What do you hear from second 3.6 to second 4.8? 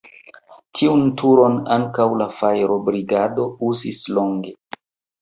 uzis longe.